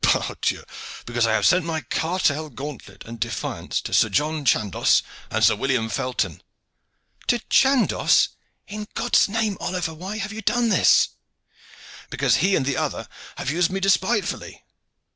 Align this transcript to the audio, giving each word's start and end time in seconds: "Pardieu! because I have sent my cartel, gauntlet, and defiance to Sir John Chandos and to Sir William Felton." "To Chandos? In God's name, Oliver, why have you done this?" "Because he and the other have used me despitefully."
"Pardieu! 0.03 0.63
because 1.05 1.27
I 1.27 1.33
have 1.33 1.45
sent 1.45 1.63
my 1.63 1.81
cartel, 1.81 2.49
gauntlet, 2.49 3.05
and 3.05 3.19
defiance 3.19 3.79
to 3.81 3.93
Sir 3.93 4.09
John 4.09 4.45
Chandos 4.45 5.03
and 5.29 5.43
to 5.43 5.47
Sir 5.49 5.55
William 5.55 5.89
Felton." 5.89 6.41
"To 7.27 7.37
Chandos? 7.51 8.29
In 8.67 8.87
God's 8.95 9.29
name, 9.29 9.57
Oliver, 9.59 9.93
why 9.93 10.17
have 10.17 10.33
you 10.33 10.41
done 10.41 10.69
this?" 10.69 11.09
"Because 12.09 12.37
he 12.37 12.55
and 12.55 12.65
the 12.65 12.77
other 12.77 13.07
have 13.37 13.51
used 13.51 13.69
me 13.69 13.79
despitefully." 13.79 14.63